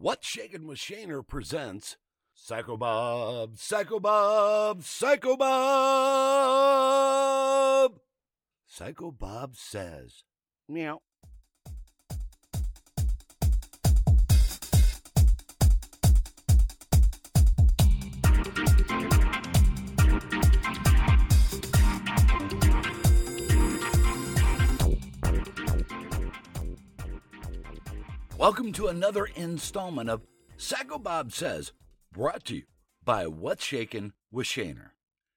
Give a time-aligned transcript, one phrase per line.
[0.00, 1.96] What Shakin' with Shaner presents
[2.32, 5.58] Psycho Bob, Psycho Bob, Psycho Bob.
[8.64, 10.22] Psycho Bob says,
[10.68, 11.00] Meow.
[28.38, 30.24] Welcome to another installment of
[30.56, 31.72] Psycho Bob Says,
[32.12, 32.62] brought to you
[33.04, 34.90] by What's Shakin' with Shaner.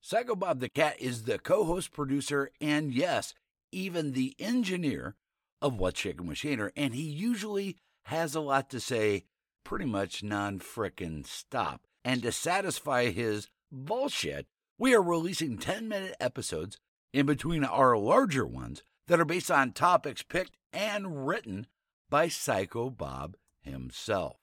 [0.00, 3.34] Psycho Bob the Cat is the co host, producer, and yes,
[3.72, 5.16] even the engineer
[5.60, 9.24] of What's Shakin' with Shaner, and he usually has a lot to say,
[9.64, 11.80] pretty much non frickin' stop.
[12.04, 14.46] And to satisfy his bullshit,
[14.78, 16.78] we are releasing 10 minute episodes
[17.12, 21.66] in between our larger ones that are based on topics picked and written
[22.10, 24.36] by Psycho Bob himself.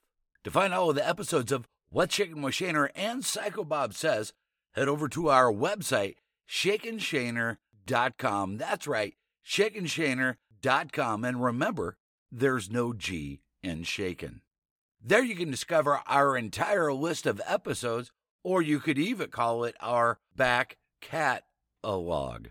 [0.43, 4.34] To find all of the episodes of What's Shakin' with Shaner and Psycho Bob Says,
[4.73, 6.15] head over to our website,
[6.49, 8.57] shakinshaner.com.
[8.57, 9.13] That's right,
[9.45, 11.26] shakinshaner.com.
[11.26, 11.98] And remember,
[12.31, 14.41] there's no G in shaken.
[15.03, 18.12] There you can discover our entire list of episodes,
[18.43, 22.49] or you could even call it our back cat-a-log.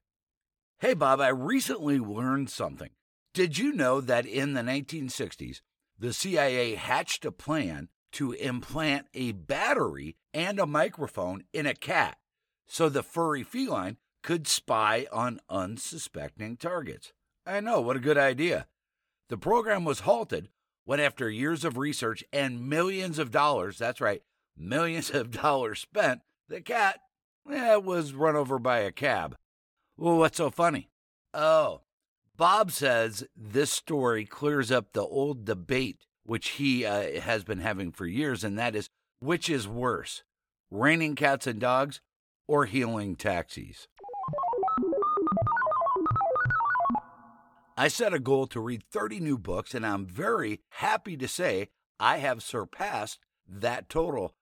[0.78, 2.90] Hey, Bob, I recently learned something.
[3.32, 5.60] Did you know that in the 1960s,
[5.98, 12.18] the CIA hatched a plan to implant a battery and a microphone in a cat
[12.66, 17.12] so the furry feline could spy on unsuspecting targets?
[17.46, 18.66] I know, what a good idea.
[19.28, 20.48] The program was halted
[20.84, 24.22] when, after years of research and millions of dollars that's right,
[24.56, 26.98] millions of dollars spent, the cat
[27.48, 29.36] eh, was run over by a cab.
[29.96, 30.90] Well, what's so funny?
[31.32, 31.82] Oh,
[32.40, 37.92] Bob says this story clears up the old debate which he uh, has been having
[37.92, 38.88] for years, and that is
[39.18, 40.22] which is worse,
[40.70, 42.00] raining cats and dogs
[42.48, 43.88] or healing taxis?
[47.76, 51.68] I set a goal to read 30 new books, and I'm very happy to say
[51.98, 54.34] I have surpassed that total.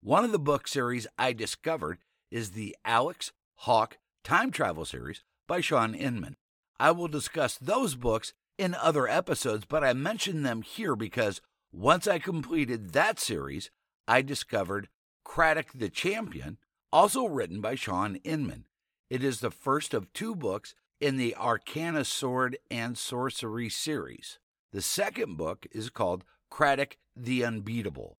[0.00, 1.98] One of the book series I discovered
[2.30, 6.36] is the Alex Hawk Time Travel series by Shawn Inmon.
[6.78, 11.40] I will discuss those books in other episodes, but I mention them here because
[11.72, 13.70] once I completed that series,
[14.08, 14.88] I discovered
[15.26, 16.58] Kradak the Champion,
[16.92, 18.64] also written by Shawn Inmon.
[19.10, 24.38] It is the first of two books in the Arkana Sword and Sorcery series.
[24.72, 28.18] The second book is called Kradak the Unbeatable,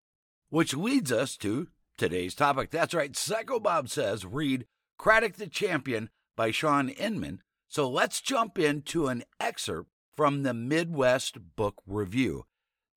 [0.49, 2.71] which leads us to today's topic.
[2.71, 4.65] That's right, Psycho Bob says read
[4.99, 7.39] Kradak the Champion by Shawn Inmon.
[7.67, 12.45] So let's jump into an excerpt from the Midwest Book Review.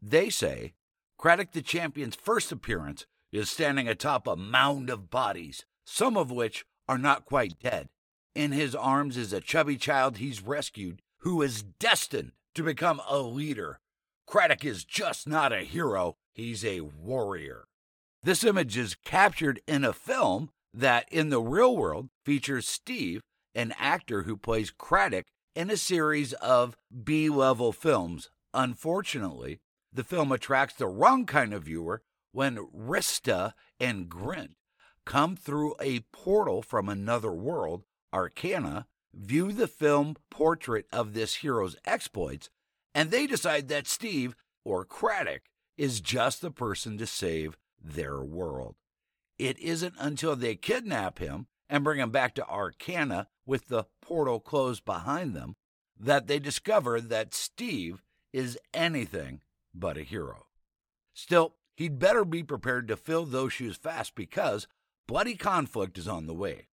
[0.01, 0.75] They say
[1.21, 6.65] Kradak the Champion's first appearance is standing atop a mound of bodies, some of which
[6.89, 7.89] are not quite dead.
[8.35, 13.19] In his arms is a chubby child he's rescued who is destined to become a
[13.19, 13.81] leader.
[14.29, 17.67] Kradak is just not a hero, he's a warrior.
[18.23, 23.23] This image is captured in a film that, in the real world, features Steve,
[23.55, 25.25] an actor who plays Kradak
[25.55, 28.31] in a series of B level films.
[28.55, 29.61] Unfortunately,
[29.93, 32.03] the film attracts the wrong kind of viewer
[32.33, 34.51] when Rista and Grint
[35.05, 37.85] come through a portal from another world,
[38.15, 42.49] Arkana, view the film portrait of this hero's exploits,
[42.95, 45.41] and they decide that Steve, or Kradak,
[45.77, 48.77] is just the person to save their world.
[49.39, 54.39] It isn't until they kidnap him and bring him back to Arkana with the portal
[54.39, 55.57] closed behind them
[55.99, 58.01] that they discover that Steve
[58.33, 59.41] is anything
[59.75, 60.47] but a hero.
[61.13, 64.69] Still, he'd better be prepared to fill those shoes fast because
[65.09, 66.69] bloody conflict is on the way.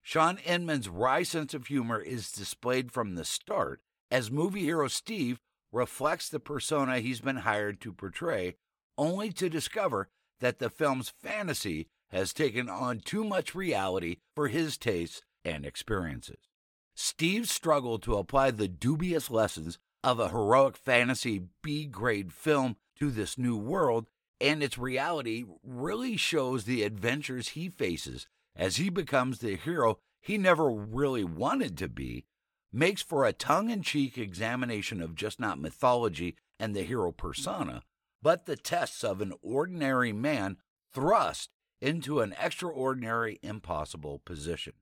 [0.00, 5.38] Shawn Inmon's wry sense of humor is displayed from the start as movie hero Steve
[5.70, 8.56] reflects the persona he's been hired to portray,
[8.96, 10.08] only to discover
[10.40, 16.48] that the film's fantasy has taken on too much reality for his tastes and experiences.
[16.94, 23.10] Steve's struggle to apply the dubious lessons of a heroic fantasy B grade film to
[23.10, 24.06] this new world
[24.42, 30.36] and its reality really shows the adventures he faces as he becomes the hero he
[30.36, 32.26] never really wanted to be,
[32.72, 37.82] makes for a tongue in cheek examination of just not mythology and the hero persona,
[38.20, 40.56] but the tests of an ordinary man
[40.92, 41.50] thrust
[41.80, 44.74] into an extraordinary, impossible position.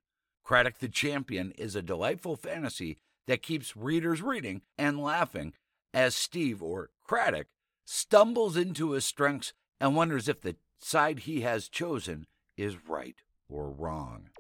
[0.45, 5.53] Kradak the Champion is a delightful fantasy that keeps readers reading and laughing
[5.93, 7.47] as Steve, or Kradak,
[7.85, 12.27] stumbles into his strengths and wonders if the side he has chosen
[12.57, 13.17] is right
[13.49, 14.31] or wrong.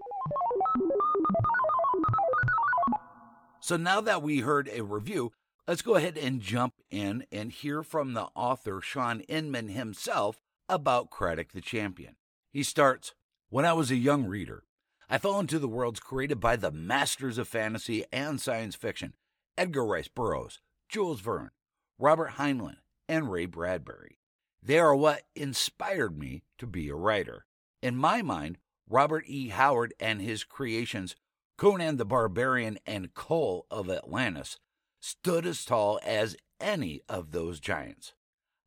[3.61, 5.32] So now that we heard a review,
[5.69, 11.11] let's go ahead and jump in and hear from the author Shawn Inmon himself about
[11.11, 12.17] Kradak the Champion.
[12.50, 13.14] He starts
[13.49, 14.64] When I was a young reader,
[15.12, 19.14] I fell into the worlds created by the masters of fantasy and science fiction
[19.58, 21.50] Edgar Rice Burroughs, Jules Verne,
[21.98, 22.76] Robert Heinlein,
[23.08, 24.18] and Ray Bradbury.
[24.62, 27.44] They are what inspired me to be a writer.
[27.82, 28.58] In my mind,
[28.88, 29.48] Robert E.
[29.48, 31.16] Howard and his creations,
[31.58, 34.60] Conan the Barbarian and Kull of Atlantis,
[35.00, 38.12] stood as tall as any of those giants.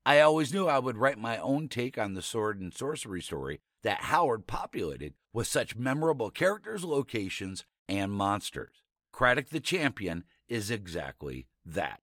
[0.05, 3.61] I always knew I would write my own take on the sword and sorcery story
[3.83, 8.83] that Howard populated with such memorable characters, locations, and monsters.
[9.13, 12.01] Kradak the Champion is exactly that.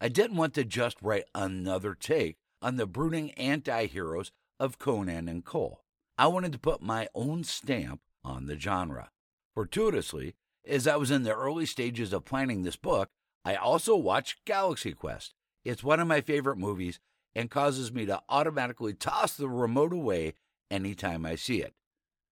[0.00, 5.28] I didn't want to just write another take on the brooding anti heroes of Conan
[5.28, 5.82] and Cole.
[6.18, 9.10] I wanted to put my own stamp on the genre.
[9.54, 10.34] Fortuitously,
[10.66, 13.08] as I was in the early stages of planning this book,
[13.44, 15.34] I also watched Galaxy Quest.
[15.64, 16.98] It's one of my favorite movies
[17.34, 20.34] and causes me to automatically toss the remote away
[20.70, 21.74] anytime I see it.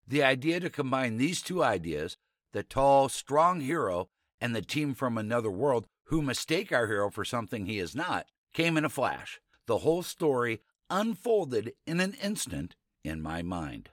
[0.07, 2.17] The idea to combine these two ideas,
[2.53, 4.09] the tall, strong hero
[4.39, 8.27] and the team from another world who mistake our hero for something he is not,
[8.53, 9.39] came in a flash.
[9.65, 13.89] The whole story unfolded in an instant in my mind.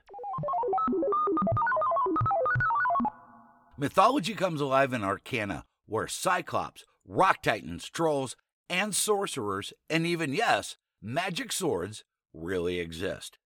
[3.77, 8.35] Mythology comes alive in Arkana, where Cyclops, Rock Titans, trolls,
[8.69, 12.03] and sorcerers, and even, yes, magic swords
[12.33, 13.39] really exist.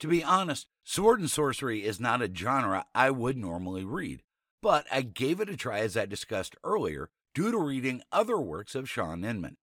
[0.00, 4.22] To be honest, sword and sorcery is not a genre I would normally read,
[4.62, 8.74] but I gave it a try as I discussed earlier due to reading other works
[8.74, 9.56] of Shawn Inmon.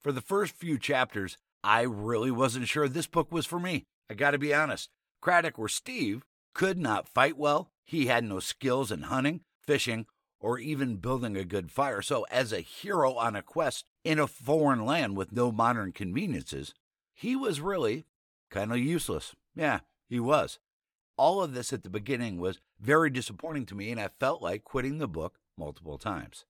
[0.00, 3.84] For the first few chapters, I really wasn't sure this book was for me.
[4.08, 4.90] I gotta be honest.
[5.20, 7.72] Kradak or Steve could not fight well.
[7.84, 10.06] He had no skills in hunting, fishing,
[10.38, 12.00] or even building a good fire.
[12.00, 16.74] So, as a hero on a quest in a foreign land with no modern conveniences,
[17.12, 18.06] he was really
[18.50, 19.34] kind of useless.
[19.54, 20.58] Yeah, he was.
[21.16, 24.64] All of this at the beginning was very disappointing to me, and I felt like
[24.64, 26.44] quitting the book multiple times.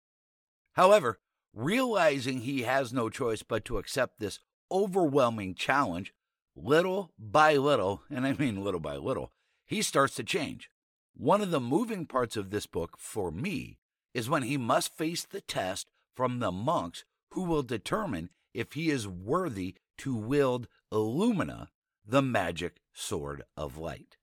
[0.75, 1.19] However,
[1.53, 4.39] realizing he has no choice but to accept this
[4.71, 6.15] overwhelming challenge,
[6.55, 9.33] little by little, and I mean little by little,
[9.67, 10.71] he starts to change.
[11.17, 13.79] One of the moving parts of this book for me
[14.15, 18.91] is when he must face the test from the monks who will determine if he
[18.91, 21.69] is worthy to wield Illumina,
[22.07, 24.17] the magic sword of light.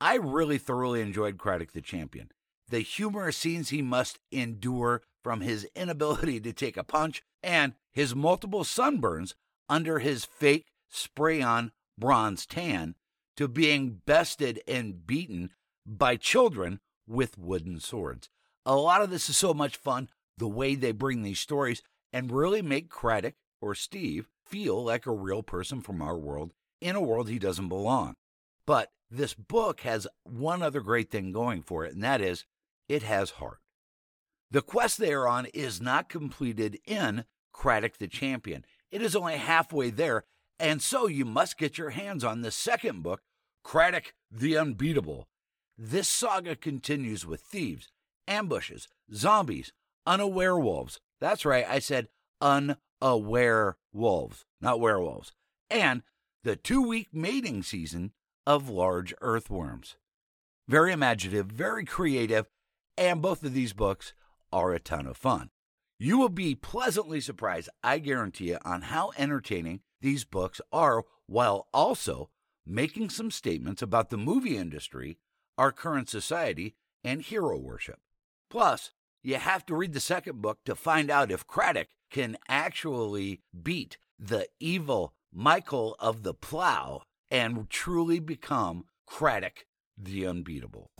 [0.00, 2.30] I really thoroughly enjoyed Kradak the Champion.
[2.68, 8.14] The humorous scenes he must endure from his inability to take a punch and his
[8.14, 9.34] multiple sunburns
[9.68, 12.94] under his fake spray on bronze tan
[13.36, 15.50] to being bested and beaten
[15.86, 18.28] by children with wooden swords.
[18.66, 21.82] A lot of this is so much fun, the way they bring these stories
[22.12, 26.96] and really make Kradak or Steve feel like a real person from our world in
[26.96, 28.14] a world he doesn't belong.
[28.66, 32.44] But this book has one other great thing going for it, and that is
[32.88, 33.58] it has heart.
[34.50, 38.64] The quest they are on is not completed in Kradak the Champion.
[38.90, 40.24] It is only halfway there,
[40.58, 43.20] and so you must get your hands on the second book,
[43.64, 45.28] Kradak the Unbeatable.
[45.76, 47.90] This saga continues with thieves,
[48.26, 49.72] ambushes, zombies,
[50.06, 50.98] unaware wolves.
[51.20, 52.08] That's right, I said
[52.40, 55.32] unaware wolves, not werewolves.
[55.70, 56.02] And
[56.48, 58.10] the two week mating season
[58.46, 59.96] of large earthworms.
[60.66, 62.46] Very imaginative, very creative,
[62.96, 64.14] and both of these books
[64.50, 65.50] are a ton of fun.
[65.98, 71.68] You will be pleasantly surprised, I guarantee you, on how entertaining these books are, while
[71.74, 72.30] also
[72.64, 75.18] making some statements about the movie industry,
[75.58, 78.00] our current society, and hero worship.
[78.48, 83.42] Plus, you have to read the second book to find out if Kradak can actually
[83.62, 89.64] beat the evil Michael of the Plow and truly become Kradak
[89.96, 90.90] the Unbeatable.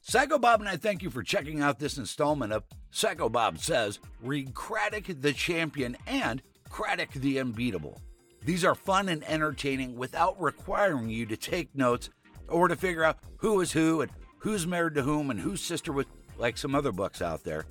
[0.00, 3.98] Psycho Bob and I thank you for checking out this installment of Psycho Bob Says
[4.22, 8.00] Read Kradak the Champion and Kradak the Unbeatable.
[8.42, 12.08] These are fun and entertaining without requiring you to take notes
[12.48, 15.92] or to figure out who is who and who's married to whom and whose sister
[15.92, 16.06] was,
[16.38, 17.66] like some other books out there.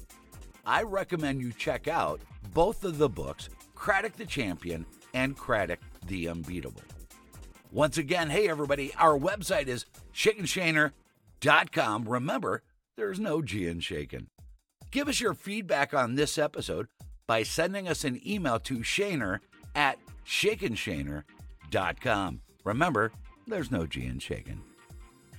[0.67, 2.21] I recommend you check out
[2.53, 6.83] both of the books, Kradak the Champion and Kradak the Unbeatable.
[7.71, 10.91] Once again, hey everybody, our website is shakinshaner.com
[11.71, 12.07] com.
[12.07, 12.62] Remember,
[12.95, 14.27] there's no G in shaken.
[14.91, 16.88] Give us your feedback on this episode.
[17.27, 19.39] by sending us an email to Shaner
[19.75, 22.39] at shakenShaner.com.
[22.63, 23.12] Remember,
[23.45, 24.62] there's no G in shaken.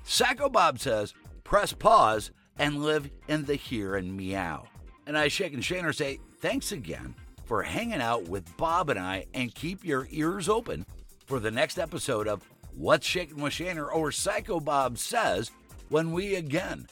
[0.05, 4.67] Psycho Bob says, press pause and live in the here and meow.
[5.09, 7.15] And I, Shaken Shaner, say, thanks again
[7.47, 10.85] for hanging out with Bob and I, and keep your ears open
[11.25, 12.47] for the next episode of
[12.77, 15.51] What's Shaking with Shaner or Psycho Bob Says
[15.89, 16.89] when we again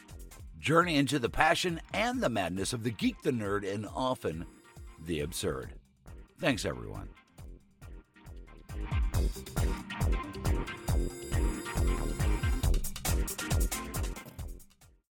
[0.59, 4.47] journey into the passion and the madness of the geek, the nerd, and often
[5.05, 5.75] the absurd.
[6.41, 7.11] Thanks, everyone.